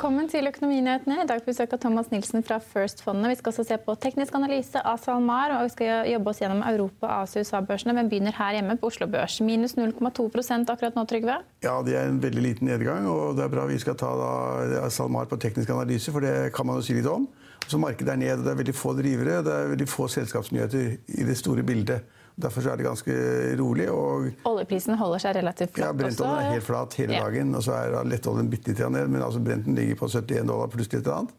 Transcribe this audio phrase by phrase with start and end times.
[0.00, 1.18] Velkommen til Økonominyhetene.
[1.20, 3.28] I dag besøker Thomas Nilsen fra First-fondet.
[3.28, 6.62] Vi skal også se på teknisk analyse av SalMar, og vi skal jobbe oss gjennom
[6.64, 7.92] Europa, Asia og USA-børsene.
[7.98, 9.36] Men begynner her hjemme på Oslo Børs.
[9.44, 11.34] Minus 0,2% akkurat nå, Trygve?
[11.60, 13.10] Ja, det er en veldig liten nedgang.
[13.12, 16.70] Og det er bra vi skal ta da, SalMar på teknisk analyse, for det kan
[16.70, 17.28] man jo si litt om.
[17.68, 19.42] Så Markedet er ned, og det er veldig få drivere.
[19.44, 22.08] Det er veldig få selskapsnyheter i det store bildet.
[22.40, 23.14] Derfor er det ganske
[23.60, 23.86] rolig.
[23.92, 27.24] Og Oljeprisen holder seg relativt flatt ja, Brentoljen er helt flat hele Ja.
[27.26, 27.54] dagen.
[27.54, 30.90] Og så er lettoljen bitte litt ned, men altså Brenten ligger på 71 dollar pluss
[30.92, 31.34] litt annet.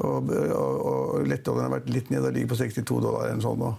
[0.00, 3.58] Og, og, og lettoljen har vært litt ned og ligger på 62 dollar eller sånt
[3.58, 3.72] nå.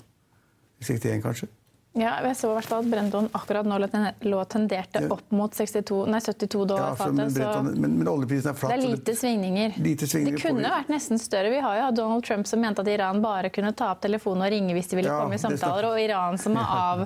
[0.81, 1.47] 61 kanskje.
[1.91, 3.75] Ja, jeg så i hvert fall at Brendon akkurat nå
[4.23, 7.33] lå tenderte opp mot 62, nei, 72 dollar Ja, fatet.
[7.35, 8.71] Så men, men oljeprisen er flat.
[8.71, 9.73] det er lite svingninger.
[9.83, 11.51] Lite svingninger det kunne vært nesten større.
[11.51, 14.45] Vi har jo hatt Donald Trump som mente at Iran bare kunne ta opp telefonen
[14.47, 17.03] og ringe hvis de ville Ja, komme i samtaler, og Iran som har av,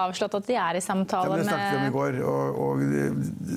[0.00, 2.20] avslått at de er i samtaler med ja, Det snakket vi om i går.
[2.32, 2.84] Og, og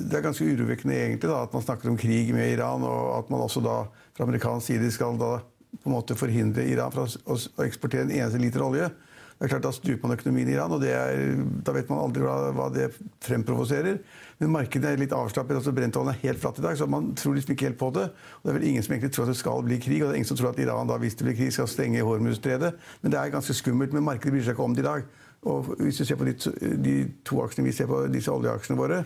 [0.06, 3.34] det- er ganske urovekkende egentlig da, at man snakker om krig med Iran, og at
[3.34, 3.80] man også da
[4.14, 5.34] fra amerikansk side skal da
[5.82, 8.92] på en måte forhindre Iran fra å eksportere en eneste liter olje.
[9.38, 12.24] Det er klart Da stuper man økonomien i Iran, og er, da vet man aldri
[12.24, 12.88] hva, hva det
[13.22, 14.00] fremprovoserer.
[14.42, 15.60] Men markedet er litt avslappet.
[15.60, 18.08] altså Brentoljen er helt flatt i dag, så man tror liksom ikke helt på det.
[18.10, 20.16] Og Det er vel ingen som egentlig tror at det skal bli krig, og det
[20.16, 22.74] er ingen som tror at Iran da, hvis det blir krig, skal stenge Hormuzstredet.
[23.02, 23.94] Men det er ganske skummelt.
[23.94, 25.06] Men markedet bryr seg ikke om det i dag.
[25.46, 26.34] Og hvis du ser på de,
[26.82, 26.96] de
[27.26, 29.04] to aksjene vi ser på, disse oljeaksjene våre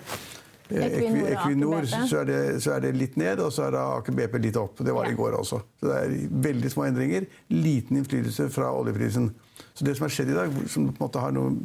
[0.73, 4.17] Equinor Equinor, så er, det, så er det litt ned, og så er det Aker
[4.19, 4.81] BP litt opp.
[4.85, 5.61] Det var det i går også.
[5.81, 7.29] Så det er veldig små endringer.
[7.53, 9.31] Liten innflytelse fra oljeprisen.
[9.73, 11.61] Så det som har skjedd i dag, som på en måte har noen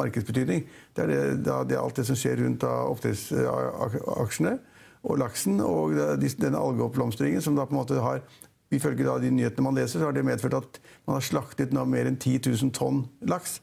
[0.00, 0.64] markedsbetydning,
[0.96, 4.56] det er, det, det er alt det som skjer rundt oppdrettsaksjene
[5.04, 5.92] og laksen, og
[6.40, 8.24] denne algeoppblomstringen som da på en måte har
[8.72, 12.08] Ifølge de nyhetene man leser, så har det medført at man har slaktet nå mer
[12.08, 13.60] enn 10 000 tonn laks.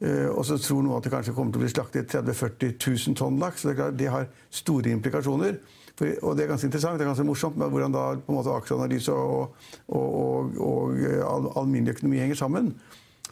[0.00, 2.76] Eh, og så tror noen at det kanskje kommer til å bli slaktet 30 000-40
[3.12, 3.66] 000 tonn laks.
[3.68, 4.30] Det, det har
[4.62, 5.58] store implikasjoner.
[5.98, 8.38] For, og det er ganske interessant, det er ganske morsomt med hvordan da på en
[8.38, 9.58] måte aksjeanalyse og,
[9.92, 12.72] og, og, og eh, all, alminnelig økonomi henger sammen.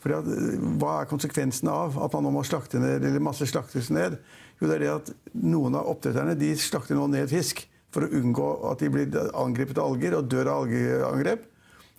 [0.03, 3.49] Fordi at, eh, hva er konsekvensen av at man nå må slakte ned, eller masse
[3.49, 4.21] slaktes ned?
[4.61, 7.65] Jo, det er det at noen av oppdretterne de slakter nå ned fisk
[7.95, 11.47] for å unngå at de blir angrepet av alger og dør av algeangrep.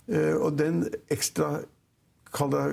[0.10, 1.64] Og den ekstra
[2.34, 2.64] kall det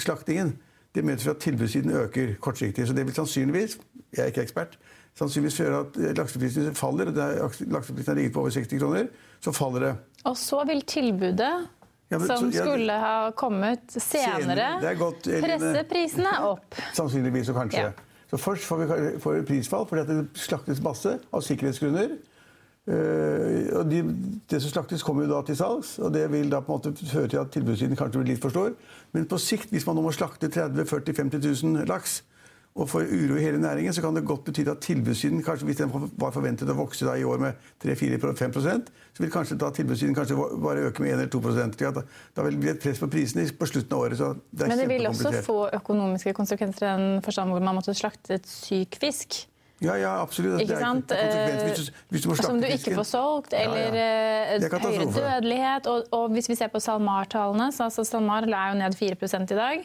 [0.00, 0.54] slaktingen
[0.98, 2.86] det medfører at tilbudssiden øker kortsiktig.
[2.88, 3.78] Så det vil sannsynligvis
[4.16, 4.76] jeg er ikke ekspert,
[5.18, 7.10] sannsynligvis føre at lakseprisen faller.
[7.42, 9.06] og Lakseprisen har ligget på over 60 kroner.
[9.44, 9.96] Så faller det.
[10.24, 11.68] Og så vil tilbudet
[12.10, 16.74] Ja, men som så- ja, skulle ha kommet senere, Senere, er godt, presse prisene opp.
[16.98, 17.82] Sannsynligvis og kanskje.
[17.82, 17.90] Ja.
[18.30, 22.16] Så først får vi får prisfall fordi at det slaktes masse av sikkerhetsgrunner.
[22.88, 24.00] Eh, og de,
[24.48, 27.10] det som slaktes, kommer jo da til salgs, og det vil da på en måte
[27.10, 28.72] føre til at tilbudssiden kanskje blir litt for stor.
[29.12, 32.22] Men på sikt, hvis man nå må slakte 30 40 50 000 laks,
[32.78, 35.80] og får uro i hele næringen, så kan det godt bety at tilbudssiden, kanskje hvis
[35.80, 35.90] den
[36.20, 40.36] var forventet å vokse da i år med 3-4-5 så vil kanskje da tilbudssiden kanskje
[40.62, 42.04] bare øke med 1 eller 2 slik da,
[42.36, 44.18] da vil det bli et press på prisene på slutten av året.
[44.18, 47.94] Så det Men det vil også få økonomiske konsekvenser i den forstand hvor man måtte
[47.98, 49.40] slakte et syk fisk.
[49.78, 50.60] Ja, ja, absolutt.
[50.64, 51.12] Ikke sant?
[51.14, 53.66] hvis du, hvis du må Som du ikke får solgt, Ja, ja.
[53.68, 55.86] eller eh, er høyere dødelighet.
[55.86, 59.58] Og, og hvis vi ser på SalMar-tallene, så altså SalMar er jo ned 4 i
[59.58, 59.84] dag,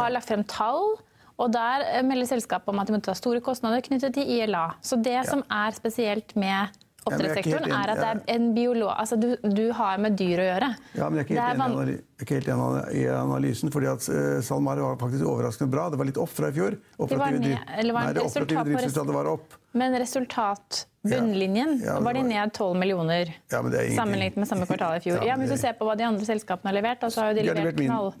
[0.00, 0.96] har lagt frem tall.
[1.36, 4.70] Og Der eh, melder selskapet om at de må ta store kostnader knyttet til ILA.
[4.80, 6.72] Så Det som er spesielt med
[7.04, 8.90] er oppdrettssektoren, er at det er en biolog...
[8.94, 10.70] Altså, du, du har med dyr å gjøre.
[10.96, 13.72] Ja, men jeg er ikke helt enig van- er ikke helt enig i analysen.
[13.74, 15.88] fordi at uh, SalMar var faktisk overraskende bra.
[15.92, 16.78] Det var litt opp fra i fjor.
[16.96, 19.58] Operative ned- eller var Nei, det det operative driftsresultatet var opp.
[19.74, 24.38] Men resultat, bunnlinjen, Ja, ja, var de ned 12 millioner Ja, men det er sammenlignet
[24.38, 25.20] med samme kvartal i fjor.
[25.28, 27.40] Ja, men Hvis du ser på hva de andre selskapene har levert, så har jo
[27.40, 28.14] de De har levert levert knall.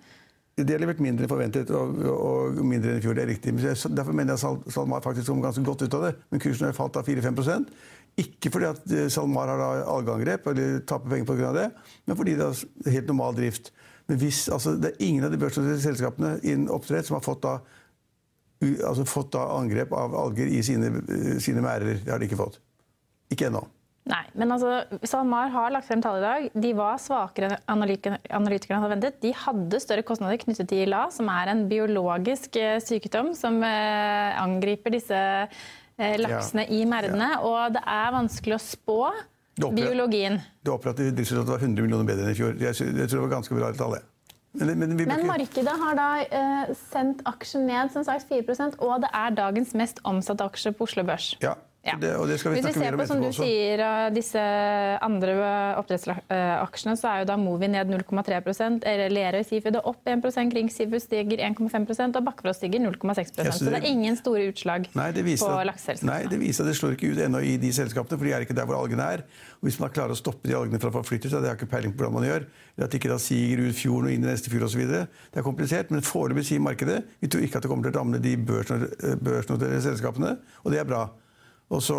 [0.54, 3.16] De har levert mindre enn forventet og, og mindre enn i fjor.
[3.18, 3.54] det er riktig.
[3.90, 6.12] Derfor mener jeg at SalMar faktisk kom ganske godt ut av det.
[6.30, 7.64] Men kursen har falt av 4-5
[8.20, 11.52] Ikke fordi at eh, SalMar har algeangrep eller taper penger pga.
[11.56, 11.68] det,
[12.06, 13.72] men fordi det er helt normal drift.
[14.06, 17.42] Men hvis, altså, det er ingen av de børsnoterte selskapene innen oppdrett som har fått
[17.46, 17.56] da,
[18.62, 20.92] altså, fått da angrep av alger i sine,
[21.42, 21.98] sine merder.
[22.04, 22.60] Det har de ikke fått.
[23.32, 23.64] Ikke ennå.
[24.04, 26.48] Nei, men altså, SalMar har lagt frem tall i dag.
[26.60, 27.84] De var svakere enn
[28.36, 29.16] analytikerne hadde ventet.
[29.22, 34.36] De hadde større kostnader knyttet til ILA, som er en biologisk eh, sykdom som eh,
[34.42, 35.64] angriper disse eh,
[35.98, 36.72] laksene ja.
[36.74, 37.30] i merdene.
[37.36, 37.42] Ja.
[37.44, 38.98] Og det er vanskelig å spå
[39.60, 40.40] biologien.
[40.64, 42.58] Det operative driftsresultatet var 100 millioner bedre enn i fjor.
[42.58, 43.96] Jeg, jeg tror det var ganske bra tall.
[44.54, 49.10] Men, men, men, markedet har da uh, sendt aksjen ned som sagt 4% og det
[49.10, 51.32] er dagens mest omsatte aksje på Oslo Børs.
[51.42, 51.96] Ja, ja.
[52.00, 53.44] Det, og det skal vi Hvis vi ser på som du også.
[53.44, 53.82] sier,
[54.14, 54.42] disse
[55.04, 55.34] andre
[55.80, 61.04] oppdrettsaksjene, så er jo da Movi ned 0,3% Lerøy Seafood er opp 1% Kring Seafood
[61.04, 65.10] stiger 1,5 og Bakkefrost stiger 0,6 ja, så, så det er ingen store utslag nei,
[65.12, 66.10] på lakseselskapene.
[66.12, 68.46] Nei, det viser at det slår ikke ut ennå i de selskapene, for de er
[68.46, 69.24] ikke der hvor algene er.
[69.60, 71.70] Og hvis man klarer å stoppe de algene fra å forflytte seg, det har ikke
[71.72, 74.24] peiling på hvordan man gjør, eller at de ikke da siger ut fjorden og inn
[74.24, 74.84] i neste fjord osv.
[74.88, 78.00] Det er komplisert, men foreløpig sier markedet vi tror ikke at det kommer til å
[78.00, 81.06] ramme de børsnoterte selskapene, og det er bra.
[81.72, 81.98] Og så,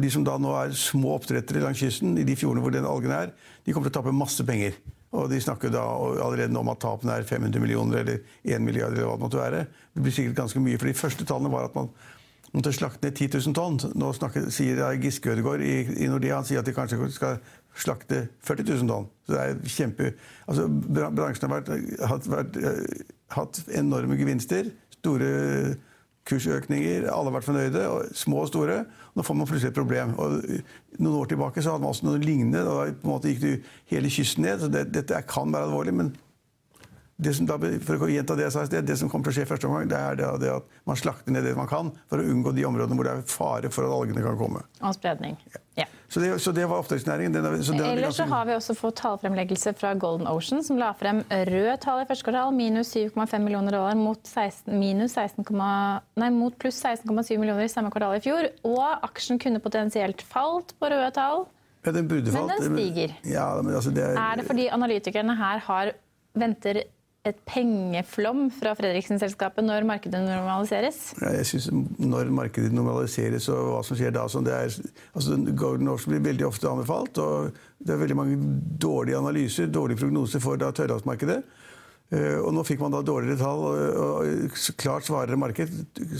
[0.00, 3.12] De som da nå er små oppdrettere langs kysten, i de fjordene hvor den algen
[3.12, 3.32] er,
[3.64, 4.78] de kommer til å tape masse penger.
[5.16, 8.92] Og De snakker da allerede om at tapene er 500 millioner eller 1 milliard.
[8.92, 9.66] eller hva Det måtte være.
[9.94, 11.90] Det blir sikkert ganske mye, for De første tallene var at man
[12.52, 13.78] måtte slakte ned 10 000 tonn.
[13.94, 17.38] Nå snakker, sier Giske Ødegaard i, i Nordea han sier at de kanskje skal
[17.76, 19.10] slakte 40 000 tonn.
[19.26, 20.12] Så det er kjempe...
[20.46, 21.72] Altså, Bransjen har vært,
[22.12, 23.04] hatt, vært, eh,
[23.36, 24.70] hatt enorme gevinster.
[24.96, 25.76] Store
[26.26, 27.08] kursøkninger.
[27.10, 27.86] Alle har vært fornøyde,
[28.18, 28.82] små og store.
[29.16, 30.14] Nå får man plutselig et problem.
[30.20, 30.38] Og
[30.98, 32.64] noen år tilbake så hadde man også noe lignende.
[32.66, 33.56] Da på en måte gikk det
[33.92, 34.62] hele kysten ned.
[34.62, 36.14] så det, Dette kan være alvorlig, men
[37.16, 37.56] det som da,
[37.86, 39.68] for å gjenta det jeg sa i sted, det som kommer til å skje første
[39.70, 42.52] omgang, det er det, det at man slakter ned det man kan for å unngå
[42.56, 44.66] de områdene hvor det er fare for at algene kan komme.
[44.82, 45.38] Og spredning.
[45.54, 45.62] Ja.
[45.76, 45.86] Ja.
[46.08, 47.34] Så, det, så, det, var oppdrettsnæringen.
[47.36, 51.20] Ellers så har vi også fått tallfremleggelse fra Golden Ocean, som la frem
[51.50, 55.44] rød tall i første kvartal, minus 7,5 millioner dollar mot, 16, minus 16,
[56.16, 58.48] nei, mot pluss 16,7 millioner i samme kvartal i fjor.
[58.70, 61.44] Og aksjen kunne potensielt falt på røde tall.
[61.86, 62.54] Ja, den burde falt.
[62.54, 63.16] Men den stiger.
[63.28, 64.16] Ja, men altså det er...
[64.18, 65.92] er det fordi analytikerne her har
[66.36, 66.84] venter
[67.30, 70.98] et pengeflom fra Fredriksen-selskapet når markedet normaliseres?
[71.20, 71.68] Ja, jeg synes
[71.98, 74.70] Når markedet normaliseres og hva som skjer da sånn, er,
[75.12, 77.18] altså, Golden Ocean blir veldig ofte anbefalt.
[77.18, 78.38] og Det er veldig mange
[78.82, 81.40] dårlige analyser, dårlige prognoser for tørrlandsmarkedet.
[82.14, 85.72] Uh, og nå fikk man da dårligere tall og, klart svarere marked.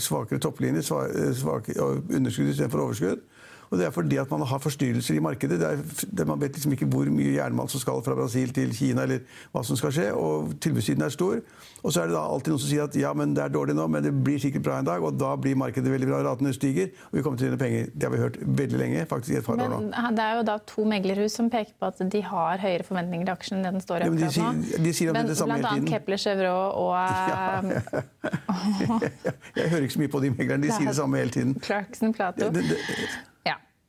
[0.03, 3.23] Svakere topplinje svak, underskudd istedenfor overskudd.
[3.69, 5.59] Og det er fordi at man har forstyrrelser i markedet.
[5.59, 8.73] Det er, det man vet liksom ikke hvor mye jernmalm som skal fra Brasil til
[8.75, 10.07] Kina, eller hva som skal skje.
[10.15, 11.41] Og tilbudssiden er stor.
[11.83, 13.75] Og så er det da alltid noen som sier at ja, men det er dårlig
[13.77, 15.03] nå, men det blir sikkert bra en dag.
[15.03, 17.91] Og da blir markedet veldig bra, ratene stiger, og vi kommer til å tjene penger.
[17.93, 19.05] Det har vi hørt veldig lenge.
[19.09, 20.13] faktisk i et par men, år nå.
[20.17, 23.35] Det er jo da to meglerhus som peker på at de har høyere forventninger til
[23.35, 25.91] aksjen enn den står i akkurat ja, de, de sier men, det samme blant annet
[25.91, 30.67] Kepler Chevrolet og ja, ja, jeg, jeg hører ikke så mye på de meglerne.
[30.67, 31.57] De sier det samme hele tiden.
[31.63, 32.51] Clarkson Plato.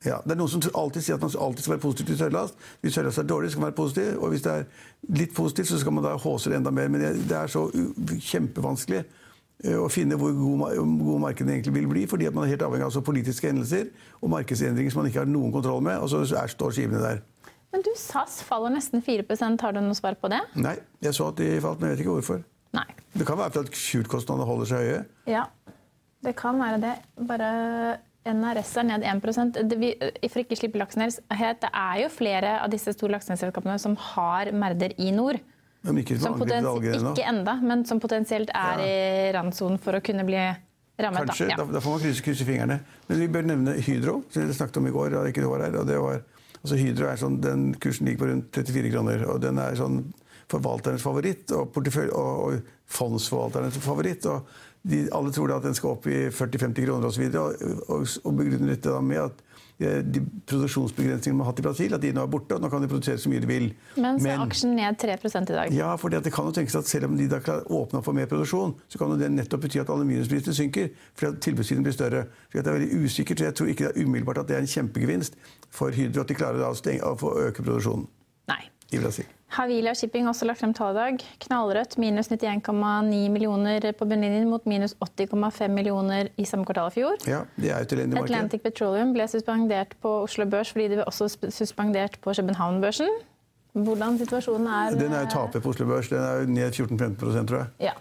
[0.07, 2.59] Ja, det er Noen som alltid sier at man alltid skal være positiv til sørlast.
[2.83, 4.11] Hvis sørlast er dårlig, skal man være positiv.
[4.23, 4.67] Og hvis det er
[5.19, 6.91] litt positivt, så skal man da håse det enda mer.
[6.93, 7.65] Men det er så
[8.31, 9.03] kjempevanskelig
[9.75, 12.05] å finne hvor god, god markedet egentlig vil bli.
[12.11, 13.91] Fordi man er helt avhengig av altså politiske hendelser
[14.23, 15.99] og markedsendringer som man ikke har noen kontroll med.
[15.99, 17.25] Og så er, står skivene der.
[17.75, 20.41] Men du, SAS faller nesten 4% Har du noe svar på det?
[20.57, 22.47] Nei, jeg så at de falt, men jeg vet ikke hvorfor.
[22.77, 22.87] Nei.
[23.19, 25.01] Det kan være at skjultkostnadene holder seg høye.
[25.29, 25.45] Ja,
[26.25, 26.95] det kan være det.
[27.29, 27.51] Bare
[28.33, 29.93] NRS er ned 1 det, vi,
[30.29, 34.95] For ikke slippe laksen det er jo flere av disse store lakseselskapene som har merder
[34.99, 35.41] i nord.
[35.87, 38.87] Men ikke, som ikke enda, men som potensielt er ja.
[38.87, 40.41] i randsonen for å kunne bli
[40.99, 41.29] rammet.
[41.31, 41.67] Kanskje, da, ja.
[41.73, 42.81] da, får man krysse, krysse, fingrene.
[43.09, 45.19] Men vi bør nevne Hydro, som vi snakket om i går.
[45.31, 46.23] ikke det var her, og det var,
[46.61, 49.27] altså Hydro er sånn, den Kursen ligger på rundt 34 kroner.
[49.31, 50.03] og den er sånn
[50.49, 52.59] forvalternes favoritt og, og, og
[52.99, 54.27] fondsforvalternes favoritt.
[54.27, 54.49] og
[54.83, 57.29] de, alle tror da at den skal opp i 40-50 kroner osv.
[57.41, 59.43] Og, og, og begrunner dette da med at
[59.83, 62.57] eh, de produksjonsbegrensningene man har hatt i Brasil, at de nå er borte.
[62.57, 63.69] og Nå kan de produsere så mye de vil.
[63.97, 65.77] Men så er aksjen ned 3 i dag.
[65.77, 68.09] Ja, for det kan jo tenkes at selv om de da klarer å åpne opp
[68.09, 70.93] for mer produksjon, så kan det nettopp bety at aluminiumsprisene synker.
[71.19, 72.27] Fordi tilbudssiden blir større.
[72.53, 74.65] Så det er veldig usikkert, så jeg tror ikke det er umiddelbart at det er
[74.65, 78.09] en kjempegevinst for Hydro at de klarer å, stenge, å få øke produksjonen
[78.49, 78.63] Nei.
[78.95, 79.29] i Brasil.
[79.49, 81.23] Havila Shipping har også lagt frem tall i dag.
[81.41, 87.17] Knallrødt minus 91,9 millioner på bunnlinjen mot minus 80,5 millioner i samme kvartal i fjor.
[87.27, 91.31] Ja, det er et Atlantic Petroleum ble suspendert på Oslo Børs fordi de ble også
[91.49, 93.09] suspendert på København-børsen.
[93.73, 96.09] Hvordan situasjonen er Den er jo taper på Oslo Børs.
[96.13, 97.67] Den er jo ned 14-15 tror jeg.
[97.81, 97.97] Ja.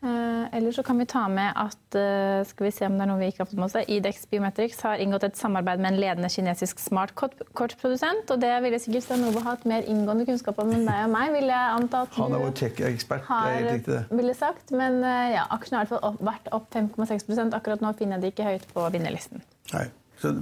[0.00, 3.08] Uh, Eller så kan vi ta med at uh, skal vi se om det er
[3.10, 5.98] noe vi ikke har fått med oss, Idex Biometrics har inngått et samarbeid med en
[6.00, 8.32] ledende kinesisk smartkortprodusent.
[8.32, 11.34] Og det ville sikkert Stanova hatt mer inngående kunnskap om enn deg og meg.
[11.34, 13.28] vil jeg anta at Han er vår tech-ekspert.
[14.08, 18.16] Ville sagt, Men ja, aksjen har i hvert fall vært opp 5,6% Akkurat nå finner
[18.16, 19.44] jeg det ikke høyt på vinnerlisten.
[19.74, 19.84] Nei,
[20.22, 20.32] så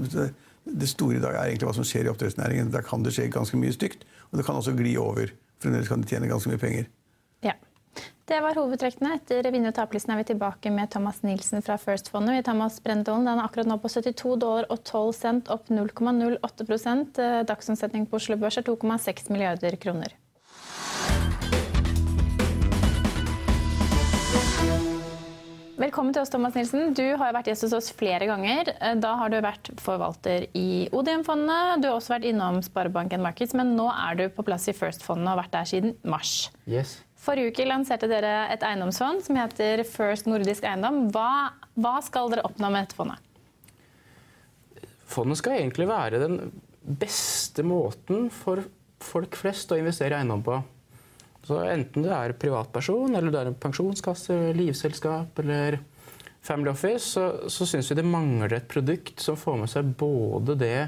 [0.68, 2.70] Det store i dag er egentlig hva som skjer i oppdrettsnæringen.
[2.70, 5.32] Der kan det skje ganske mye stygt, og det kan også gli over.
[5.58, 6.90] Fremdeles kan de tjene ganske mye penger.
[8.28, 9.14] Det var hovedtrekkene.
[9.16, 13.24] Etter vinner- og taperlisten er vi tilbake med Thomas Nielsen fra tar med oss Brentollen.
[13.24, 18.20] Den er akkurat nå på 72 dollar og 12 cent, opp 0,08 eh, Dagsomsetning på
[18.20, 20.12] Oslo Børs er 2,6 milliarder kroner.
[25.78, 26.92] Velkommen til oss, Thomas Nilsen.
[26.92, 28.74] Du har vært gjest hos oss flere ganger.
[28.76, 31.80] Eh, da har du vært forvalter i Odium-fondet.
[31.80, 35.30] Du har også vært innom Sparebanken Markets, men nå er du på plass i First-fondet
[35.30, 36.50] og har vært der siden mars.
[36.68, 36.98] Yes.
[37.28, 41.10] Forrige uke lanserte dere et eiendomsfond som heter First Nordisk Eiendom.
[41.12, 43.20] Hva, hva skal dere oppnå med dette fondet?
[45.08, 46.38] Fondet skal egentlig være den
[46.80, 48.64] beste måten for
[49.04, 50.56] folk flest å investere i eiendom på.
[51.44, 55.78] Så enten du er privatperson, eller du er en pensjonskasse, livselskap eller
[56.40, 60.56] Family Office, så, så syns vi det mangler et produkt som får med seg både
[60.64, 60.78] det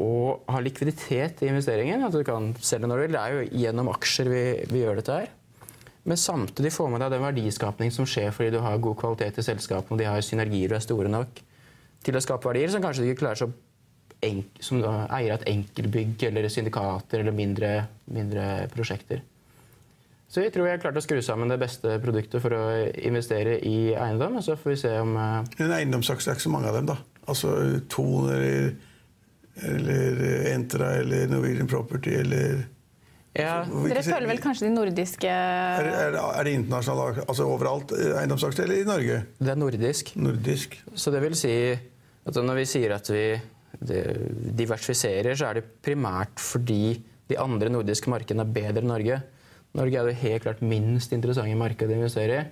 [0.00, 0.10] å
[0.50, 3.16] ha likviditet i investeringen, at du kan selge når du vil.
[3.16, 5.32] Det er jo gjennom aksjer vi, vi gjør dette her.
[6.04, 9.46] Men samtidig få med deg den verdiskapning som skjer fordi du har god kvalitet i
[9.46, 11.40] selskapene, og de har synergier og er store nok
[12.04, 13.52] til å skape verdier som kanskje du ikke klarer så
[14.64, 17.72] som eier av et enkeltbygg eller syndikater eller mindre,
[18.08, 19.20] mindre prosjekter.
[20.32, 22.62] Så vi tror vi har klart å skru sammen det beste produktet for å
[23.04, 24.38] investere i eiendom.
[24.40, 25.44] og Så får vi se om uh...
[25.60, 26.96] En eiendomsaksje er ikke så mange av dem, da.
[27.28, 27.52] Altså
[27.92, 28.32] Thon
[29.62, 32.64] eller, eller Entra eller Norwegian Property eller
[33.34, 33.64] ja.
[33.66, 38.68] Dere følger vel kanskje de nordiske Er, er, er det internasjonale, altså overalt eh, eiendomsaksjer,
[38.68, 39.16] eller i Norge?
[39.40, 40.12] Det er nordisk.
[40.14, 40.76] nordisk.
[40.94, 43.24] Så det vil si at når vi sier at vi
[44.54, 46.94] diversifiserer, så er det primært fordi
[47.28, 49.18] de andre nordiske markedene er bedre enn Norge.
[49.74, 52.44] Norge er det helt klart minst interessante markedet å investere i.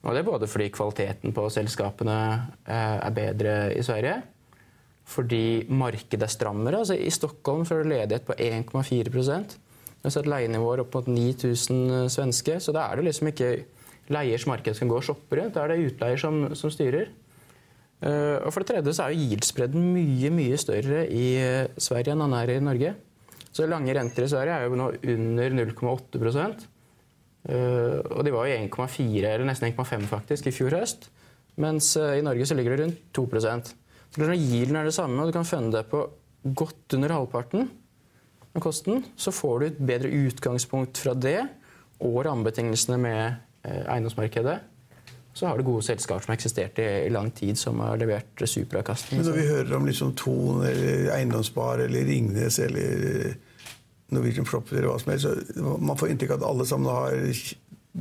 [0.00, 2.18] Og det er både fordi kvaliteten på selskapene
[2.64, 4.20] eh, er bedre i Sverige,
[5.10, 6.82] fordi markedet er strammere.
[6.82, 11.08] Altså I Stockholm så er det ledighet på 1,4 Vi har sett leienivåer opp mot
[11.10, 12.60] 9000 svenske.
[12.60, 13.50] Så da er det liksom ikke
[14.10, 15.54] leiers marked som går og shopper rundt.
[15.54, 17.10] Da er det utleier som, som styrer.
[18.00, 21.36] Uh, og for det tredje så er jo yield mye mye større i
[21.76, 22.94] Sverige enn han er i Norge.
[23.52, 28.56] Så lange renter i Sverige er jo nå under 0,8 uh, Og de var jo
[28.56, 31.10] 1,4 eller nesten 1,5 faktisk i fjor høst.
[31.60, 33.74] Mens uh, i Norge så ligger det rundt 2 Så
[34.18, 36.02] Når yielden er det samme, og du kan funde deg på
[36.56, 37.68] godt under halvparten
[38.50, 41.38] av kosten, så får du et bedre utgangspunkt fra det
[42.00, 43.22] og rammebetingelsene med
[43.68, 44.56] uh, eiendomsmarkedet
[45.32, 49.20] så har du gode selskaper som har eksistert i, lang tid, som har levert superavkastning.
[49.20, 53.36] Men når vi hører om liksom Thon eller Eiendomsspar eller Ringnes eller eh,
[54.10, 57.14] Norwegian Property eller hva som helst, så man får inntrykk av at alle sammen har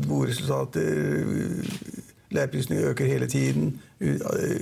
[0.09, 0.89] gode resultater.
[2.35, 3.73] Leieprisene øker hele tiden.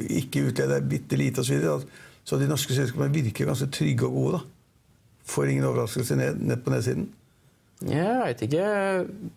[0.09, 1.61] Ikke utledet er bitte lite osv.
[1.61, 1.79] Så,
[2.23, 4.39] så de norske selskapene virker ganske trygge og gode.
[4.39, 4.43] da.
[5.27, 7.09] Får ingen overraskelse ned, ned på nedsiden.
[7.85, 8.67] Jeg veit ikke.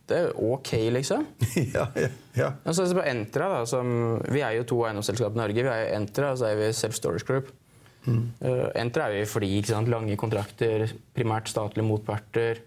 [0.08, 1.26] Det er ok, liksom.
[1.76, 2.08] ja, ja,
[2.38, 2.52] ja.
[2.64, 3.90] Altså, på Entra, da, som,
[4.32, 5.64] Vi er jo to eiendomsselskap i Norge.
[5.66, 7.50] Vi er Entra, og så er vi Self Storage Group.
[8.06, 8.22] Mm.
[8.40, 12.62] Uh, Entra er vi fordi sant, lange kontrakter, primært statlige motparter.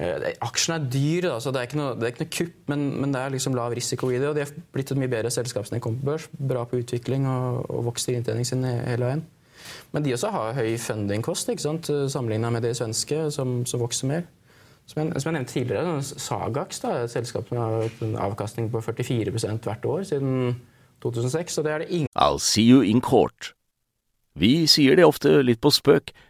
[0.00, 3.12] Uh, aksjene er dyre, da, så det er noe, er ikke noe kupp, men, men,
[3.12, 4.30] det er liksom lav risiko i det.
[4.30, 6.30] Og de har blitt et mye bedre selskap som de kom på børs.
[6.32, 9.26] Bra på utvikling og, og vokser inntjeningen sin hele veien.
[9.92, 11.50] Men de også har høy fundingkost
[12.08, 14.28] sammenligna med de svenske, som, som vokser mer.
[14.90, 18.80] Som jeg, som jeg, nevnte tidligere, Sagax er et selskap som har en avkastning på
[18.80, 20.56] 44 hvert år siden
[21.02, 21.58] 2006.
[21.58, 23.54] og det er det ingen I'll see you in court.
[24.34, 26.10] Vi sier det ofte litt på spøk,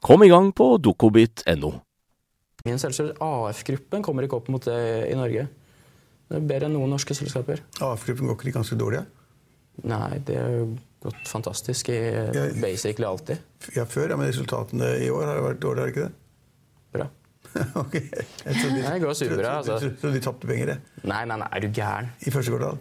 [0.00, 1.72] Kom i gang på dokobit.no.
[2.66, 4.78] Min selskap, AF-gruppen kommer ikke opp mot det
[5.08, 5.46] i Norge.
[6.28, 7.62] Det er bedre enn noen norske selskaper.
[7.82, 9.02] AF-gruppen går ikke de ganske dårlig?
[9.88, 10.56] Nei, det har
[11.04, 11.98] gått fantastisk i
[12.60, 13.42] basically alltid.
[13.76, 16.12] Ja, før, ja, men resultatene i år har vært dårlige, har ikke det?
[16.98, 17.08] Bra.
[17.82, 17.96] ok.
[17.96, 19.92] Jeg tror de, Det går superbra, altså.
[20.02, 21.06] Så de tapte penger, det?
[21.08, 22.10] Nei, nei, nei, er du gæren?
[22.26, 22.80] I første kvartal.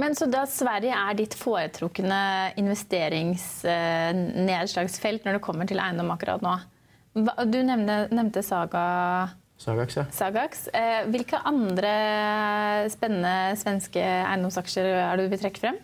[0.00, 2.20] Men så da Sverige er ditt foretrukne
[2.58, 6.54] investeringsnedslagsfelt når det kommer til eiendom akkurat nå.
[7.14, 8.84] Du nevnte, nevnte Saga
[9.64, 10.02] Sagax, ja.
[10.10, 10.66] Sagax.
[10.74, 11.92] Eh, Hvilke andre
[12.90, 15.76] spennende svenske eiendomsaksjer er det du vil trekke frem?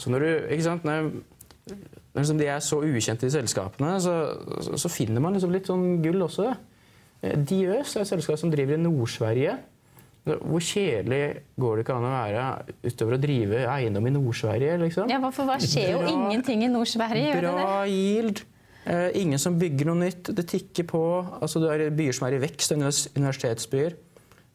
[0.00, 1.10] Så når du, ikke sant, når,
[1.68, 4.14] når liksom de er så ukjente, i selskapene, så,
[4.64, 6.46] så, så finner man liksom litt sånn gull også.
[7.20, 9.52] Eh, Diøs er et selskap som driver i Nord-Sverige.
[10.24, 12.44] Hvor kjedelig går det ikke an å være
[12.88, 14.78] utover å drive eiendom i Nord-Sverige?
[14.80, 15.10] liksom?
[15.12, 16.12] Ja, for hva skjer jo Bra.
[16.14, 17.34] ingenting i Nord-Sverige?
[17.42, 18.40] Bra yield.
[18.86, 20.30] Eh, ingen som bygger noe nytt.
[20.36, 21.02] Det tikker på.
[21.42, 23.98] Altså, det er byer som er i vekst, univers- universitetsbyer.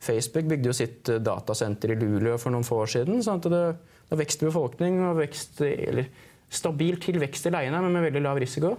[0.01, 3.21] Facebook bygde jo sitt eh, datasenter i Luleå for noen få år siden.
[3.25, 3.45] Sant?
[3.45, 3.63] at det,
[4.09, 6.09] det er vekst i befolkning og vekst, eller
[6.49, 8.73] stabil tilvekst i leiene, men med veldig lav risiko.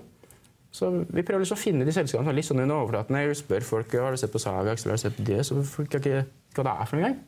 [0.75, 3.19] Så Vi prøver liksom å finne de selskapene litt sånn under overflaten.
[3.19, 5.95] Jeg spør folk har du sett på Sagax har du sett på det, så folk
[5.95, 6.27] har ikke
[6.57, 7.21] hva det er for noe engang.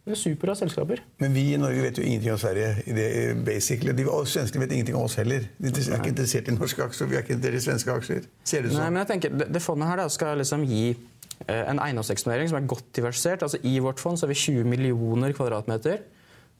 [0.00, 1.02] Det er superbra selskaper.
[1.20, 2.70] Men vi i Norge vet jo ingenting om Sverige.
[2.86, 3.06] i det,
[3.44, 3.92] basically.
[3.92, 5.44] De, og Svenskene vet ingenting om oss heller.
[5.60, 8.28] De er ikke interessert i norske aksjer, vi er ikke interessert i svenske aksjer.
[8.42, 10.86] Ser det ut Nei, men jeg tenker, det, det fondet her da, skal liksom gi
[10.94, 13.44] eh, en eiendomseksponering som er godt diversert.
[13.44, 16.00] Altså I vårt fond så har vi 20 millioner kvadratmeter.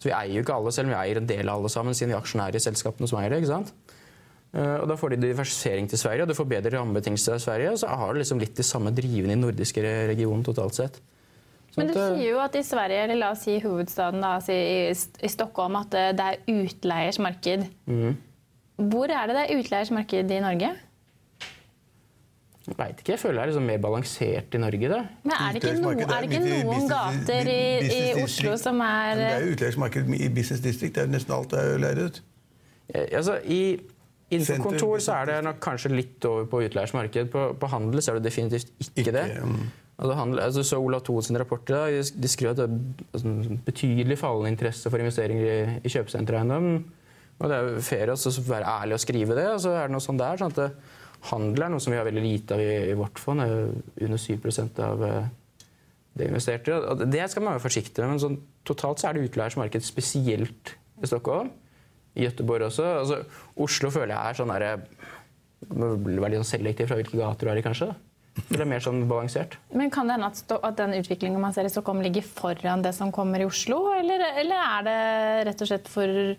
[0.00, 1.96] Så vi eier jo ikke alle, selv om vi eier en del av alle sammen,
[1.96, 3.40] siden vi er aksjonærer i selskapene som eier det.
[3.40, 3.72] ikke sant?
[4.52, 7.72] Eh, og Da får de diversifisering til Sverige, og du får bedre rammebetingelser i Sverige.
[7.72, 11.00] Og så har du liksom litt de samme drivende i nordiske regionen totalt sett.
[11.70, 14.22] Sånn Men du eh, sier jo at i Sverige, eller la oss si i hovedstaden,
[14.24, 17.66] da, altså i, i Stockholm, at eh, det er utleiers marked.
[17.86, 18.16] Mm.
[18.90, 20.72] Hvor er det det er utleiers marked i Norge?
[22.70, 24.88] Vet ikke, jeg føler det er liksom mer balansert i Norge.
[24.90, 24.98] da.
[25.24, 27.62] Men er det ikke, no, er det ikke noen business- gater i,
[27.96, 30.94] i Oslo som er Det er jo utleiersmarked i Business District.
[30.94, 32.20] Det er nesten alt det er leid ut.
[32.94, 33.80] Ja, Altså, i,
[34.30, 37.30] innenfor kontor så er det nok kanskje litt over på utleiers marked.
[37.32, 39.26] På, på handel så er det definitivt ikke, Ikke, det.
[40.00, 44.16] Altså, altså, så Olav Thon sin rapport da, de- skriver at det er altså, betydelig
[44.16, 46.70] fallende interesse for investeringer i, i kjøpesentereiendom.
[47.40, 48.16] Og det er jo fair å
[48.48, 49.46] være ærlig og skrive det.
[49.52, 50.70] og så er det noe sånn der, sånn at det,
[51.28, 53.42] Handel er noe som vi har veldig lite av i, i vårt fond.
[53.44, 55.26] det er Under 7% av eh,
[56.16, 56.78] det investerte.
[56.80, 58.14] Og det skal man være forsiktig med.
[58.14, 61.52] Men sånn, totalt så er det utleiersmarked spesielt i Stockholm.
[62.16, 62.86] I Gøteborg også.
[63.02, 63.20] Altså,
[63.60, 64.72] Oslo føler jeg er sånn derre
[65.76, 67.90] må Være litt sånn selektiv fra hvilke gater du er i, kanskje.
[67.92, 68.09] da.
[68.50, 69.56] Eller mer sånn balansert.
[69.74, 72.94] Men Kan det hende at, at den utviklingen man ser i Stockholm ligger foran det
[72.96, 73.82] som kommer i Oslo?
[73.96, 74.98] Eller, eller er det
[75.50, 76.34] rett og slett for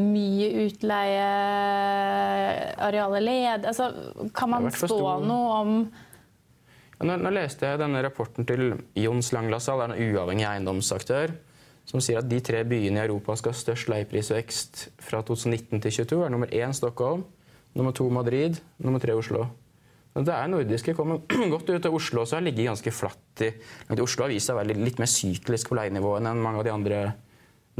[0.00, 1.24] mye utleie,
[2.80, 3.90] arealet led Altså,
[4.32, 5.74] kan man spå noe om
[6.96, 11.34] Ja, Nå, nå leste jeg denne rapporten til Jons Langlassal, det er en uavhengig eiendomsaktør,
[11.88, 15.96] som sier at de tre byene i Europa skal ha størst leieprisvekst fra 2019 til
[15.98, 16.20] 2022.
[16.24, 17.26] er nummer én Stockholm,
[17.74, 19.48] nummer to Madrid, nummer tre Oslo.
[20.12, 21.22] Så Det er nordiske kommer
[21.54, 21.86] godt ut.
[21.88, 24.98] av Oslo også har ligget ganske flatt i Oslo har vist seg å være litt,
[25.00, 26.98] mer syklisk på leienivåene enn mange av de andre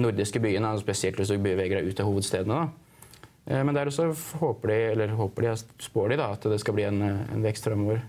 [0.00, 2.62] nordiske byene, spesielt hvis du beveger deg ut av hovedstedene.
[2.62, 3.18] da.
[3.46, 4.08] Eh, Men der også
[4.40, 7.68] håper de, eller håper de, spår de da, at det skal bli en, en vekst
[7.68, 8.00] framover.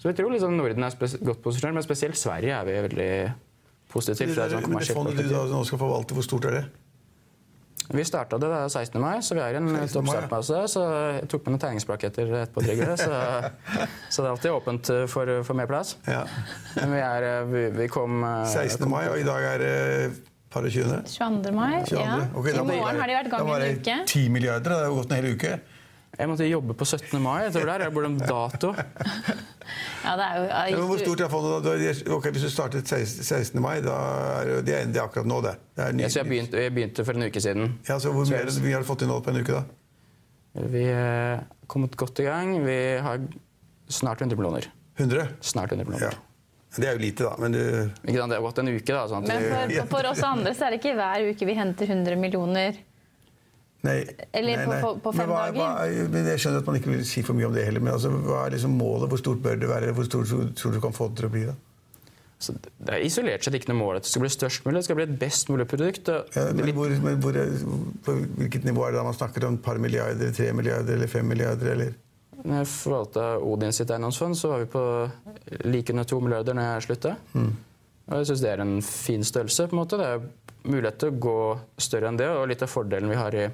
[0.00, 3.10] Så vi tror liksom Norden er godt posisjonert, men spesielt Sverige er vi veldig
[3.92, 4.32] positive til.
[4.34, 6.64] Det det, sånn men det fondet du da nå skal forvalte, hvor stort er det?
[7.92, 9.00] Vi starta det 16.
[9.00, 9.76] mai, så vi er i en 16.
[9.76, 10.22] mai, ja.
[10.22, 10.60] oppstartfase.
[10.72, 12.96] Så jeg tok med noen tegningsplaketter etterpå, Trygve.
[12.96, 13.10] Så,
[14.08, 15.94] så det er alltid åpent eh, for, for mer plass.
[16.08, 16.22] Ja.
[16.78, 18.88] Men vi, er, eh, vi, vi kom eh, 16.
[18.90, 19.76] mai, og i dag er det
[20.52, 21.02] 22.
[21.08, 21.52] 22.
[21.56, 21.82] mai?
[21.88, 22.00] 22.
[22.00, 22.18] Ja.
[22.36, 24.00] Okay, I morgen har de vært i da gang var en det uke.
[24.16, 25.54] 10 milliarder, det har gått en hel uke.
[26.12, 27.20] Jeg måtte jobbe på 17.
[27.24, 27.38] mai.
[27.46, 28.74] Jeg tror det Jeg burde en dato.
[30.02, 32.14] Ja, det er jo, Ja, men hvor stort er fondet da?
[32.16, 33.22] Ok, hvis du startet 16.
[33.24, 33.60] 16.
[33.62, 33.94] mai, da
[34.42, 35.54] er det, det er akkurat nå, det.
[35.76, 37.78] det er ny- Ja, så jeg begynte, jeg begynte for en uke siden.
[37.88, 39.64] Ja, så Hvor mye er det vi har fått inn nå på en uke, da?
[40.74, 42.56] Vi er kommet godt i gang.
[42.66, 43.20] Vi har
[43.88, 44.66] snart 100 millioner.
[44.98, 45.28] 100?
[45.40, 45.90] Snart 100 Ja.
[45.90, 46.18] millioner.
[46.76, 47.36] Det er jo lite, da.
[47.38, 47.58] Men du,
[48.08, 48.30] Ikke sant?
[48.32, 49.06] Det har gått en uke, da.
[49.08, 51.86] Sånn at Men for, for oss andre så er det ikke hver uke vi henter
[51.86, 52.76] 100 millioner.
[53.82, 53.96] Nei,
[54.32, 54.80] Eller nei, nei.
[54.82, 56.08] på- på fem men hva, dager?
[56.08, 57.80] Hva, jeg skjønner at man ikke vil si for mye om det heller.
[57.80, 59.08] Men altså, hva er liksom målet?
[59.10, 59.92] Hvor stort bør det være?
[59.96, 61.44] Hvor stort tror tror du kan få det til å bli?
[61.50, 61.54] da?
[62.42, 64.80] så det er isolert sett ikke noe mål det skal bli størst mulig.
[64.80, 66.08] Det skal bli et best mulig produkt.
[66.34, 67.36] Ja, men litt- hvor, men hvor
[68.02, 69.54] på hvilket nivå er det da man snakker om?
[69.54, 71.70] Et par milliarder, tre milliarder eller fem milliarder?
[71.76, 71.92] eller?
[72.42, 75.12] Når jeg forvalta Odin sitt eiendomsfond, så var vi på
[75.70, 77.16] like under to milliarder når jeg slutta.
[77.36, 79.68] Og jeg syns det er en fin størrelse.
[79.68, 79.96] på en måte.
[80.02, 80.26] Det er
[80.66, 81.36] mulighet til å gå
[81.78, 82.26] større enn det.
[82.26, 83.46] Og litt av fordelen vi har i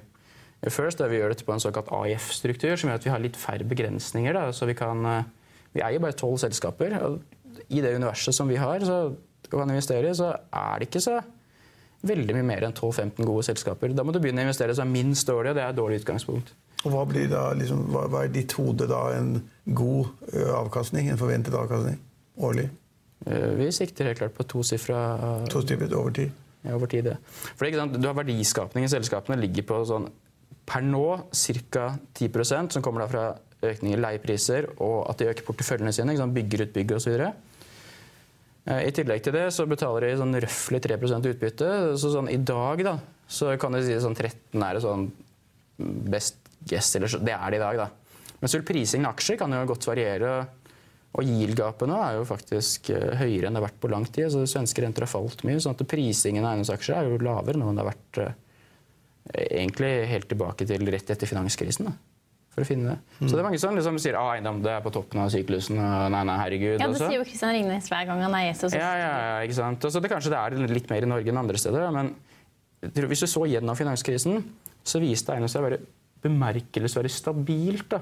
[0.67, 3.39] First, er vi gjør dette på en såkalt AIF-struktur, som gjør at vi har litt
[3.39, 4.35] færre begrensninger.
[4.35, 4.49] Da.
[4.53, 5.27] Så vi kan eh,
[5.77, 6.97] Vi eier bare tolv selskaper.
[7.07, 7.21] Og
[7.69, 9.15] I det universet som vi har så,
[9.49, 11.21] kan investere så er det ikke så
[12.09, 13.95] veldig mye mer enn 12-15 gode selskaper.
[13.95, 16.01] Da må du begynne å investere som er minst dårlig, og det er et dårlig
[16.03, 16.53] utgangspunkt.
[16.87, 19.33] Og hva, blir da, liksom, hva, hva er ditt hode da en
[19.79, 20.11] god
[20.61, 21.09] avkastning?
[21.11, 21.99] En forventet avkastning
[22.39, 22.69] årlig?
[23.27, 25.01] Eh, Vi sikter helt klart på tosifra
[25.51, 26.31] Tosifret over tid?
[26.65, 27.17] Ja, over tid, ja.
[27.55, 30.09] For det er ikke sant, du har verdiskapning i selskapene ligger på sånn
[30.69, 31.85] per nå ca.
[32.19, 33.27] 10% som kommer da fra
[33.69, 37.17] økning i leiepriser og at de øker porteføljene sine, sant, bygger ut bygg osv.
[38.69, 41.71] I tillegg til det så betaler de sånn røftlig 3% utbytte.
[41.97, 45.09] Så sånn i dag da, så kan du si sånn 13 er det sånn
[46.13, 47.89] best guess, eller så, det er det i dag da.
[48.39, 50.33] Men selv prisingen av aksjer kan jo godt variere.
[51.19, 54.29] Og yield-gapet nå er jo faktisk eh, høyere enn det har vært på lang tid.
[54.31, 57.71] så Svenske renter har falt mye, sånn at prisingen av eiendomsaksjer er jo lavere nå
[57.71, 58.37] enn det har vært eh,
[59.35, 61.89] egentlig helt tilbake til rett etter finanskrisen.
[61.91, 61.93] da,
[62.55, 62.99] for å finne det.
[63.29, 65.79] Så det er mange som liksom sier at eiendom det er på toppen av syklusen.
[65.79, 66.81] og nei, nei, herregud.
[66.81, 67.09] Ja, Det også.
[67.11, 68.79] sier jo Kristian Ringnes hver gang han er gjest hos oss.
[68.81, 69.85] Ja, ja, ja, ikke sant?
[69.85, 71.91] Altså, det, kanskje det er litt mer i Norge enn andre steder.
[71.95, 72.15] Men
[72.95, 74.45] tror hvis du så gjennom finanskrisen,
[74.85, 75.81] så viste eiendom seg å være
[76.25, 77.89] bemerkelsesverdig stabilt.
[77.91, 78.01] da.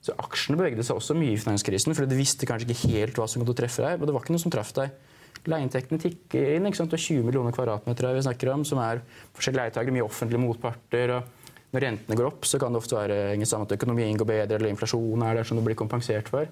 [0.00, 3.26] Så Aksjene bevegde seg også mye i finanskrisen, for de visste kanskje ikke helt hva
[3.28, 3.98] som kom til å treffe deg.
[3.98, 4.92] Men det var ikke noe som traff deg.
[5.46, 6.66] Leieinntektene tikker inn.
[6.66, 6.90] ikke sant?
[6.90, 9.02] Det er 20 millioner kvadratmeter vi snakker om, som er
[9.36, 11.14] forskjellige leietakere, mye offentlige motparter.
[11.16, 14.28] og Når rentene går opp, så kan det ofte være ingen sammen at økonomien går
[14.28, 16.48] bedre, eller inflasjonen er der som du blir kompensert for.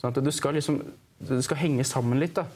[0.00, 0.80] Sånn at du skal, liksom,
[1.20, 2.34] du skal henge sammen litt.
[2.34, 2.46] da.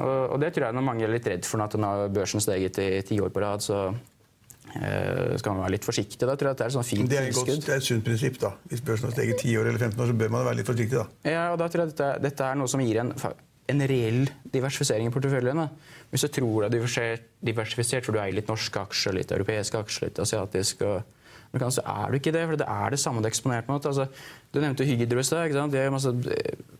[0.00, 2.78] Og, det tror jeg når mange er litt redd for at nå har børsen steget
[2.80, 6.22] i ti år på rad, så eh, skal man være litt forsiktig.
[6.24, 7.88] Da tror jeg at det er et sånn fint Det er, godt, det er et
[7.90, 8.38] sunt prinsipp.
[8.40, 8.54] da.
[8.70, 10.96] Hvis børsen har steget 10 år eller 15 år, så bør man være litt forsiktig.
[10.96, 11.30] da.
[11.34, 13.12] Ja, og da tror jeg dette, dette er noe som gir en,
[13.70, 15.62] en reell diversifisering i porteføljen.
[16.10, 20.10] Hvis du tror du er diversifisert, for du eier litt norske aksjer, litt europeiske aksjer,
[20.10, 21.00] litt asiatiske
[21.50, 22.44] så er du ikke det.
[22.46, 23.84] For det er det samme du er eksponert mot.
[23.86, 24.06] Altså,
[24.54, 25.50] du nevnte Hydro i stad.
[25.72, 26.12] De har masse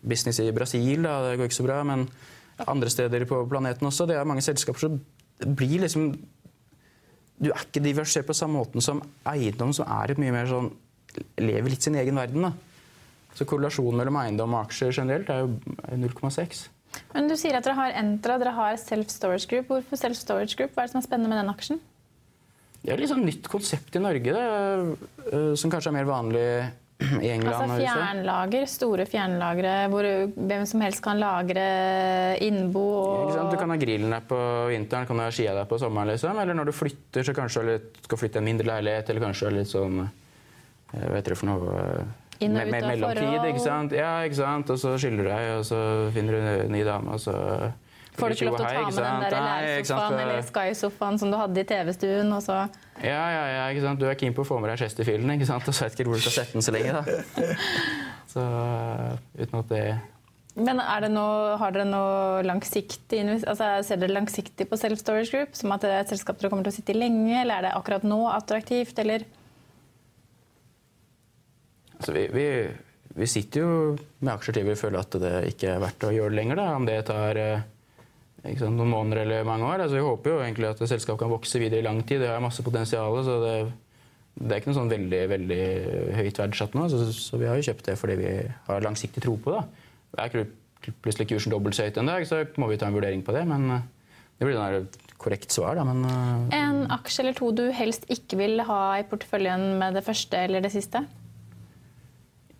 [0.01, 1.17] business i Brasil, da.
[1.25, 1.81] det går ikke så bra.
[1.83, 2.07] Men
[2.67, 4.07] andre steder på planeten også.
[4.07, 5.01] Det er mange selskaper som
[5.57, 6.13] blir liksom
[7.41, 10.71] Du er ikke diversifisert på samme måten som eiendom, som er et mye mer sånn
[11.41, 12.41] Lever litt sin egen verden.
[12.45, 12.53] da.
[13.35, 15.57] Så korrelasjonen mellom eiendom og aksjer generelt er jo
[15.97, 16.69] 0,6.
[17.13, 19.71] Men du sier at dere har Entra, dere har Self Storage Group.
[19.71, 20.75] Hvorfor Self Storage Group?
[20.75, 21.81] Hva er det som er spennende med den aksjen?
[22.81, 24.45] Det er et litt sånn nytt konsept i Norge, det,
[25.31, 26.45] øh, som kanskje er mer vanlig
[27.01, 27.93] i England Altså og USA.
[27.97, 31.65] fjernlager, store fjernlagre hvor hvem som helst kan lagre
[32.45, 33.53] innbo og sant?
[33.53, 36.13] Du kan ha grillen der på vinteren, kan du ha skia der på sommeren.
[36.13, 36.41] Liksom.
[36.41, 39.71] Eller når du flytter, så kanskje du skal flytte en mindre leilighet, eller kanskje litt
[39.71, 43.95] sånn eh, Hva heter det for noe eh, Inn og ut av mellomtid, ikke sant?
[43.95, 44.73] Ja, ikke sant?
[44.73, 45.79] Og så skiller du deg, og så
[46.15, 47.37] finner du en ny dame, og så
[48.11, 51.37] Får du ikke lov til å ta med den der lærsofaen eller Sky-sofaen som du
[51.39, 52.31] hadde i TV-stuen?
[52.35, 52.57] og så...
[52.99, 54.01] Ja, ja, ja, ikke sant?
[54.01, 55.67] Du er keen på å få med deg Chesterfielden, ikke sant?
[55.67, 56.99] og så vet ikke hvor du skal sette den så lenge.
[56.99, 57.51] da.
[58.31, 58.39] Så
[59.35, 59.81] uten at det
[60.55, 65.33] Men er det noe, har dere noe langsiktig altså Ser dere langsiktig på Self Storage
[65.33, 65.57] Group?
[65.59, 67.67] Som at det er et selskap dere kommer til å sitte i lenge, eller er
[67.67, 68.99] det akkurat nå attraktivt?
[69.03, 69.27] eller?
[72.01, 72.47] Altså, vi, vi,
[73.21, 73.75] vi sitter jo
[74.21, 76.59] med aksjer til vi føler at det ikke er verdt å gjøre det lenger.
[76.61, 76.67] Da.
[76.79, 77.67] Om det tar eh,
[78.57, 79.85] sant, noen måneder eller mange år.
[79.85, 82.23] Altså, vi håper jo egentlig at selskapet kan vokse videre i lang tid.
[82.23, 83.19] Det har masse potensial.
[83.27, 83.55] Så det,
[84.39, 85.61] det er ikke noe sånn veldig, veldig
[86.17, 86.87] høyt verdsatt nå.
[86.91, 88.33] Så, så vi har jo kjøpt det fordi vi
[88.67, 89.63] har langsiktig tro på det.
[90.21, 90.35] Er
[91.05, 93.45] plutselig kursen dobbelt så høyt en dag, så må vi ta en vurdering på det.
[93.49, 93.87] Men eh,
[94.39, 95.85] det blir et korrekt svar, da.
[95.85, 100.05] Men eh, En aksje eller to du helst ikke vil ha i porteføljen med det
[100.07, 101.03] første eller det siste?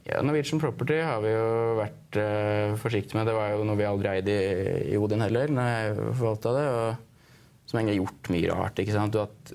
[0.07, 3.29] Ja, Norwegian Property har vi jo vært uh, forsiktige med.
[3.29, 6.67] Det var jo noe vi aldri eide i, i Odin heller, når jeg forvalta det.
[6.73, 8.81] Og som egentlig har gjort mye rart.
[8.81, 9.13] ikke sant?
[9.13, 9.53] Du har hatt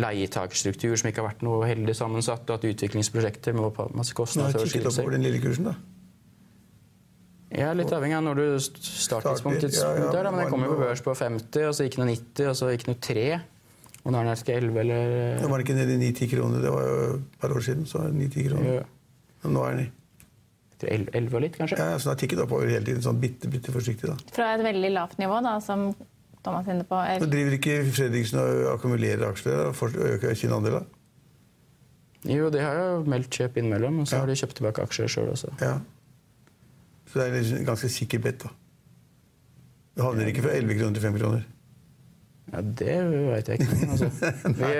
[0.00, 2.44] leietakerstruktur som ikke har vært noe heldig sammensatt.
[2.46, 4.58] Du har hatt utviklingsprosjekter med masse Nå har kostnader.
[4.64, 5.70] jeg kikket oppover den lille kursen.
[5.70, 5.76] da.
[7.50, 10.70] Ja, Litt avhengig av når du starttidspunktet Starter, ja, ja, da, men den kom jo
[10.70, 13.24] på børs på 50, og så gikk den 90, og så gikk den 3.
[14.04, 15.10] Og nå er den ikke 11, eller
[15.42, 16.62] Det var ikke nede i 9-10 kroner.
[16.62, 17.86] Det var jo et par år siden.
[17.90, 18.70] så var det 9-10 kroner.
[18.78, 18.86] Ja.
[19.44, 19.90] Nå er den i
[20.80, 21.76] 11 11 og litt, kanskje?
[21.78, 24.08] ja, så den har tikket oppover hele tiden, sånn bitte, bitte forsiktig.
[24.08, 24.16] da.
[24.32, 25.90] Fra et veldig lavt nivå, da, som
[26.42, 26.96] Thomas er inne på.
[27.20, 30.78] Så driver ikke Fredriksen og akkumulerer aksjer og øker sin andel?
[30.80, 30.84] da?
[32.32, 34.20] Jo, de har jo meldt kjøp innimellom, og så Ja.
[34.20, 35.52] har de kjøpt tilbake aksjer sjøl også.
[35.60, 35.78] Ja.
[37.08, 38.38] Så det er liksom en ganske sikker bet.
[38.44, 38.48] da.
[39.96, 41.44] Det havner ikke fra 11 kroner til 5 kroner.
[42.50, 42.94] Ja, Det
[43.30, 43.76] veit jeg ikke.
[43.86, 44.08] Altså.
[44.60, 44.70] Vi,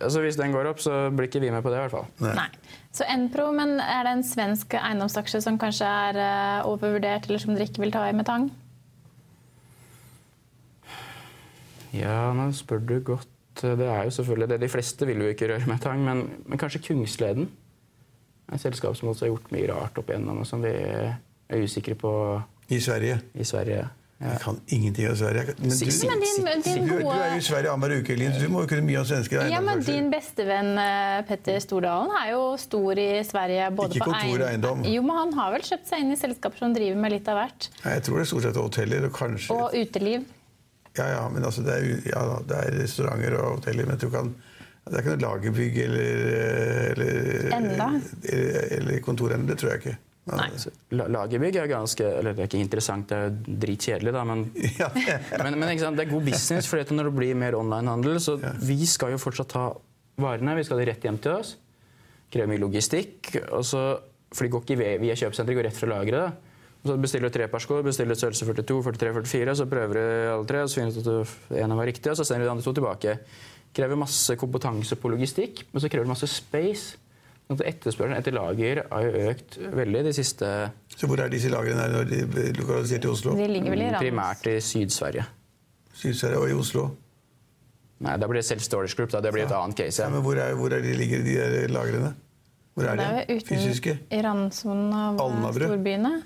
[0.00, 2.08] altså, hvis den går opp, så blir ikke vi med på det, i hvert fall.
[2.24, 2.48] Nei.
[2.90, 7.54] Så Enpro, men er det en svensk eiendomsaksje som kanskje er uh, overvurdert, eller som
[7.54, 8.48] dere ikke vil ta i med tang?
[11.94, 13.28] Ja, nå spør du godt.
[13.60, 14.60] Det er jo selvfølgelig det.
[14.62, 17.50] De fleste vil jo ikke røre med tang, men, men kanskje Kungsleden?
[18.50, 21.94] Et selskap som også har gjort mye rart opp igjennom, og som vi er usikre
[21.98, 22.12] på
[22.70, 23.20] I Sverige.
[23.34, 23.86] i Sverige.
[24.20, 25.54] Jeg kan ingenting om Sverige.
[25.58, 28.50] Men du, Men din, din du, du er jo i Sverige annenhver uke, Linn, du
[28.52, 29.80] må jo kunne mye om svenske Ja, men.
[29.86, 33.70] Din bestevenn eh, Petter Stordalen er jo stor i Sverige.
[33.78, 34.84] Både Ikke kontor og eiendom.
[34.84, 37.40] Jo, men Han har vel kjøpt seg inn i selskaper som driver med litt av
[37.40, 37.70] hvert.
[37.80, 40.28] Nei, Jeg tror det er stort sett hoteller og kanskje Og uteliv.
[40.98, 44.12] Ja, ja, men altså, det er, ja, det er restauranter og hoteller, men jeg tror
[44.12, 44.32] ikke han
[44.90, 46.20] det er ikke noe lagerbygg eller,
[46.90, 47.18] eller,
[47.54, 47.98] eller,
[48.78, 49.46] eller kontor ennå.
[49.52, 49.98] Det tror jeg ikke.
[50.36, 50.48] Nei.
[50.60, 54.24] Så la- Lagerbygg er ganske Eller det er ikke interessant, det er jo dritkjedelig, da,
[54.24, 54.44] men
[54.80, 54.88] Ja,
[55.42, 58.78] Men, men det er god business, for når det blir mer onlinehandel Så så vi
[58.86, 59.64] skal jo fortsatt ha
[60.20, 60.54] varene.
[60.58, 61.54] Vi skal ha de rett hjem til oss.
[62.30, 63.32] Krever mye logistikk.
[63.56, 63.80] Og så,
[64.30, 66.46] for de går ikke via- kjøpesenteret, går rett fra lageret.
[66.84, 70.46] Så bestiller du tre par sko, bestiller størrelse 42, 43, 44, så prøver du alle
[70.48, 72.52] tre, og så finner du at det ene var riktig, og så sender du de
[72.54, 73.16] andre to tilbake.
[73.76, 76.96] Krever masse kompetanse på logistikk, men så krever det masse space.
[77.50, 80.46] At Etterspørselen etter lager har jo økt veldig de siste
[80.94, 83.34] Så hvor er disse lagrene når de er lokalisert i Oslo?
[83.34, 84.04] De ligger vel i Randers.
[84.04, 85.24] primært i Syd-Sverige.
[85.98, 86.84] Syd-Sverige og i Oslo?
[88.00, 89.10] Nei, da blir det Self Storage Group.
[89.12, 89.20] Da.
[89.20, 89.98] Det blir et annet case.
[90.00, 90.14] Ja, Ja.
[90.14, 92.14] men hvor, er, hvor er de ligger de der lagrene?
[92.74, 93.34] Hvor er er de?
[93.36, 93.98] uten Fysiske?
[94.10, 95.66] i randsonen av Alnabru.
[95.66, 96.22] storbyene.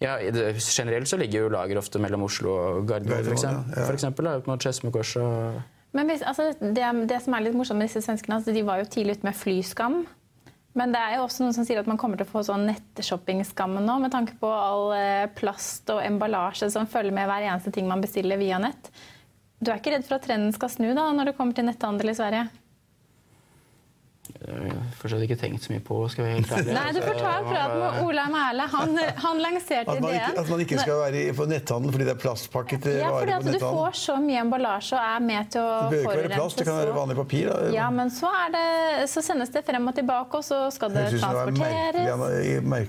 [0.00, 4.24] Ja, det, generelt så ligger jo lager ofte mellom Oslo og Gardermoen, eksempel.
[4.24, 4.40] ja, ja.
[4.46, 8.36] Mot Skedsmokorset og Men hvis, altså, det, det som er litt morsomt med disse svenskene,
[8.38, 10.06] altså, de var jo tidlig ute med flyskam.
[10.78, 12.68] Men det er jo også noen som sier at man kommer til å få sånn
[12.68, 17.72] nettshoppingskam nå, med tanke på all eh, plast og emballasje som følger med hver eneste
[17.74, 18.92] ting man bestiller via nett.
[19.58, 22.12] Du er ikke redd for at trenden skal snu da, når det kommer til netthandel
[22.12, 22.46] i Sverige?
[24.40, 26.72] Jeg hadde fortsatt ikke tenkt så mye på, skal vi helt ærlig.
[26.76, 28.66] Nei, du får ta en prat med Ola Mæhle.
[28.72, 30.38] Han, han lanserte At ideen.
[30.40, 33.44] at man ikke skal være på netthandel fordi det er plastpakkete Ja, fordi varer at
[33.44, 33.60] netthandel.
[33.60, 36.62] du får så mye emballasje og er med til å Det behøver ikke være plast,
[36.62, 37.50] det kan være vanlig papir.
[37.52, 37.70] Da.
[37.76, 38.64] Ja, men så, er det,
[39.12, 42.00] så sendes det frem og tilbake, og så skal det det transporteres.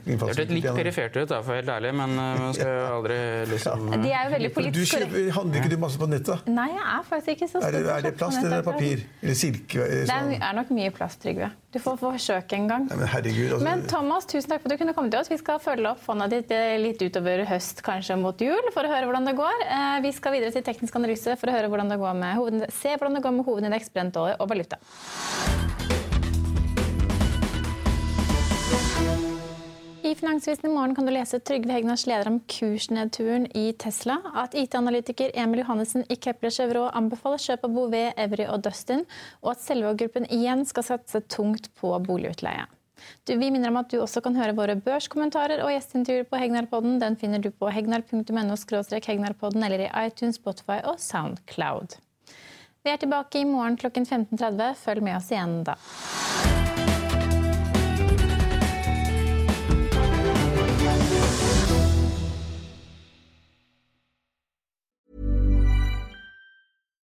[0.06, 2.72] Det hørtes litt perifert ut, da, for å være helt ærlig, men uh, man skal
[2.96, 3.20] aldri
[3.52, 5.26] liksom De er jo veldig politisk korrekte.
[5.38, 6.48] handler ikke du masse på nettet?
[6.52, 9.04] Nei, jeg er faktisk ikke så Er det, stor på er det plast eller papir?
[9.22, 9.88] Eller silke?
[9.92, 10.34] Det er, Sånn.
[10.38, 11.41] er nok mye plast, Trygve.
[11.72, 12.86] Du får forsøke en gang.
[12.90, 13.54] Nei, men herregud.
[13.56, 15.32] Altså, Men Thomas, tusen takk for at du kunne komme til oss.
[15.32, 19.08] Vi skal følge opp fondet ditt litt utover høst, kanskje mot jul, for å høre
[19.10, 19.66] hvordan det går.
[19.68, 22.70] Eh, Vi skal videre til teknisk analyse for å høre hvordan det går med hoved...
[22.76, 24.82] se hvordan det går med hovedindeks, brent olje og valuta.
[30.12, 34.56] I Finansvisen i morgen kan du lese Trygve Hegnars leder om kursnedturen i Tesla, at
[34.60, 39.06] IT-analytiker Emil Johannessen i Kepler Chevrolet anbefaler kjøp av Bouvet, Evry og Dustin,
[39.40, 42.66] og at Selvåg-gruppen igjen skal satse tungt på boligutleie.
[43.24, 47.00] Du, vi minner om at du også kan høre våre børskommentarer og gjesteintervjuer på Hegnarpodden.
[47.00, 51.96] Den finner du på hegnar.no hegnarpodden eller i iTunes, Spotify og Soundcloud.
[52.84, 54.76] Vi er tilbake i morgen klokken 15.30.
[54.84, 55.80] Følg med oss igjen da.